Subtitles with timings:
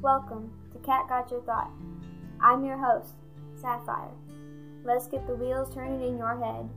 [0.00, 1.72] Welcome to Cat Got Your Thought.
[2.40, 3.14] I'm your host,
[3.60, 4.12] Sapphire.
[4.84, 6.70] Let's get the wheels turning in your head.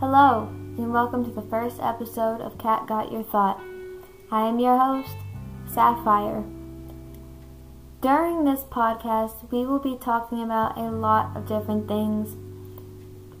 [0.00, 3.62] Hello, and welcome to the first episode of Cat Got Your Thought.
[4.34, 5.16] I am your host,
[5.72, 6.42] Sapphire.
[8.00, 12.34] During this podcast, we will be talking about a lot of different things.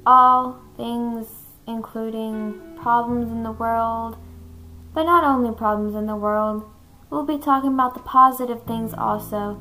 [0.06, 1.26] All things
[1.66, 4.16] including problems in the world,
[4.94, 6.62] but not only problems in the world.
[7.10, 9.60] We'll be talking about the positive things also.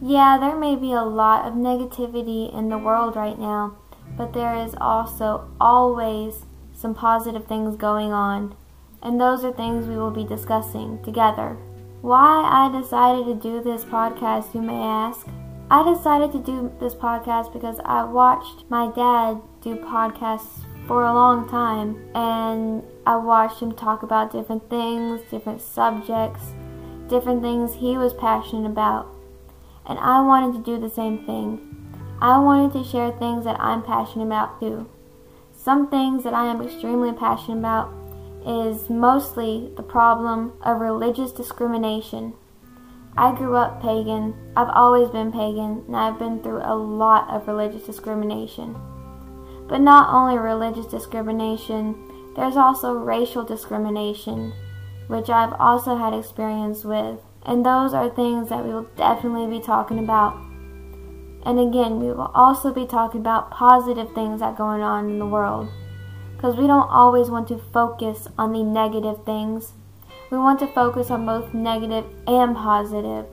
[0.00, 3.76] Yeah, there may be a lot of negativity in the world right now
[4.16, 8.54] but there is also always some positive things going on,
[9.02, 11.56] and those are things we will be discussing together.
[12.00, 15.26] Why I decided to do this podcast, you may ask.
[15.70, 21.12] I decided to do this podcast because I watched my dad do podcasts for a
[21.12, 26.52] long time, and I watched him talk about different things, different subjects,
[27.08, 29.06] different things he was passionate about.
[29.84, 31.60] And I wanted to do the same thing.
[32.20, 34.88] I wanted to share things that I'm passionate about too.
[35.52, 37.92] Some things that I am extremely passionate about
[38.46, 42.34] is mostly the problem of religious discrimination.
[43.16, 44.34] I grew up pagan.
[44.56, 48.76] I've always been pagan, and I've been through a lot of religious discrimination.
[49.68, 54.52] But not only religious discrimination, there's also racial discrimination,
[55.08, 57.18] which I've also had experience with.
[57.42, 60.38] And those are things that we will definitely be talking about
[61.44, 65.18] and again, we will also be talking about positive things that are going on in
[65.18, 65.68] the world.
[66.38, 69.72] Because we don't always want to focus on the negative things.
[70.30, 73.26] We want to focus on both negative and positive.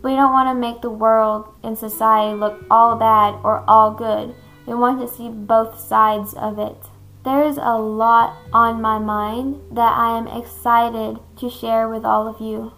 [0.00, 4.36] We don't want to make the world and society look all bad or all good.
[4.64, 6.76] We want to see both sides of it.
[7.24, 12.28] There is a lot on my mind that I am excited to share with all
[12.28, 12.74] of you.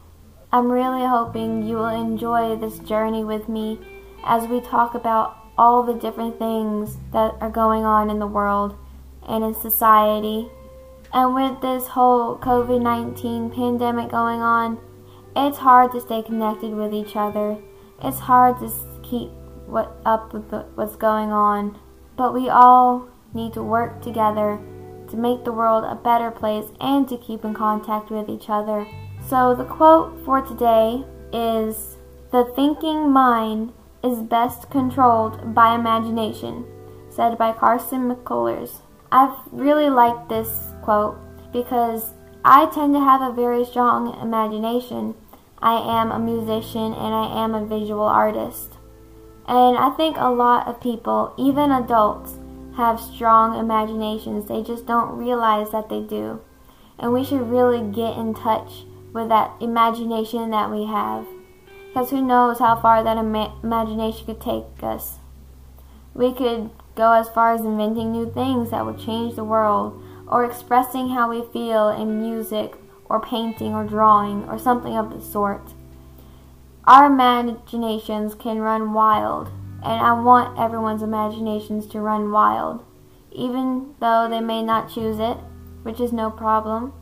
[0.50, 3.78] I'm really hoping you will enjoy this journey with me
[4.24, 8.78] as we talk about all the different things that are going on in the world
[9.28, 10.48] and in society.
[11.12, 14.78] And with this whole COVID 19 pandemic going on,
[15.36, 17.58] it's hard to stay connected with each other.
[18.02, 18.70] It's hard to
[19.02, 19.30] keep
[19.66, 21.78] what up with what's going on.
[22.16, 24.60] But we all need to work together
[25.08, 28.86] to make the world a better place and to keep in contact with each other.
[29.28, 31.96] So the quote for today is
[32.30, 36.64] The thinking mind is best controlled by imagination,
[37.10, 38.82] said by Carson McCullers.
[39.14, 41.16] I've really liked this quote
[41.52, 42.14] because
[42.44, 45.14] I tend to have a very strong imagination.
[45.62, 48.72] I am a musician and I am a visual artist.
[49.46, 52.40] And I think a lot of people, even adults,
[52.76, 54.48] have strong imaginations.
[54.48, 56.40] They just don't realize that they do.
[56.98, 58.82] And we should really get in touch
[59.12, 61.24] with that imagination that we have
[61.86, 65.20] because who knows how far that ima imagination could take us.
[66.14, 70.44] We could go as far as inventing new things that would change the world, or
[70.44, 72.74] expressing how we feel in music,
[73.06, 75.74] or painting, or drawing, or something of the sort.
[76.86, 79.48] Our imaginations can run wild,
[79.82, 82.84] and I want everyone's imaginations to run wild,
[83.32, 85.36] even though they may not choose it,
[85.82, 86.92] which is no problem.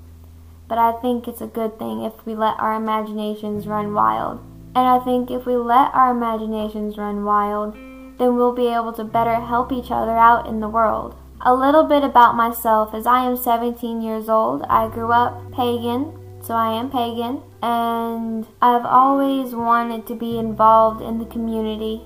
[0.68, 4.40] But I think it's a good thing if we let our imaginations run wild.
[4.74, 7.76] And I think if we let our imaginations run wild,
[8.18, 11.16] then we'll be able to better help each other out in the world.
[11.40, 14.62] A little bit about myself as I am 17 years old.
[14.68, 16.12] I grew up pagan,
[16.42, 22.02] so I am pagan, and I've always wanted to be involved in the community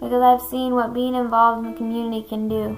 [0.00, 2.76] because I've seen what being involved in the community can do.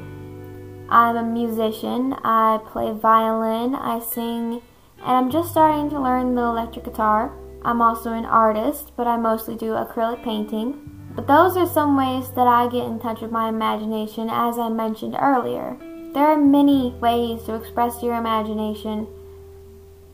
[0.89, 4.61] I'm a musician, I play violin, I sing,
[4.99, 7.33] and I'm just starting to learn the electric guitar.
[7.65, 10.92] I'm also an artist, but I mostly do acrylic painting.
[11.15, 14.69] But those are some ways that I get in touch with my imagination, as I
[14.69, 15.77] mentioned earlier.
[16.15, 19.07] There are many ways to express your imagination.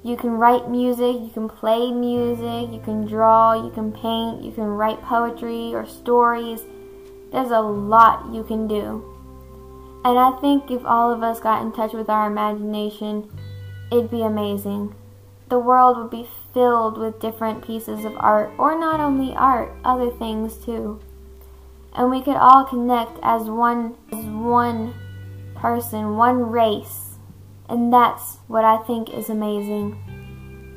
[0.03, 4.53] You can write music, you can play music, you can draw, you can paint, you
[4.53, 6.63] can write poetry or stories.
[7.33, 9.05] There's a lot you can do.
[10.05, 13.29] And I think if all of us got in touch with our imagination,
[13.91, 14.95] it'd be amazing.
[15.49, 20.11] The world would be filled with different pieces of art, or not only art, other
[20.11, 21.01] things too.
[21.95, 24.95] And we could all connect as one, as one
[25.55, 27.17] person, one race.
[27.69, 29.97] And that's what I think is amazing.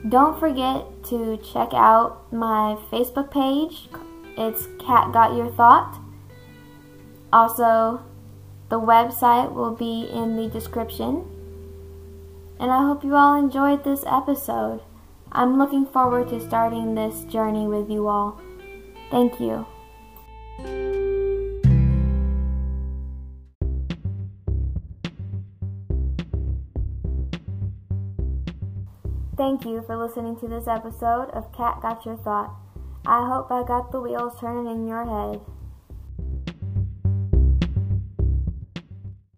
[0.07, 3.89] Don't forget to check out my Facebook page.
[4.37, 5.99] It's Cat Got Your Thought.
[7.33, 8.01] Also,
[8.69, 11.25] the website will be in the description.
[12.61, 14.81] And I hope you all enjoyed this episode.
[15.31, 18.39] I'm looking forward to starting this journey with you all.
[19.09, 19.65] Thank you.
[29.35, 32.53] Thank you for listening to this episode of Cat Got Your Thought.
[33.07, 35.41] I hope I got the wheels turning in your head.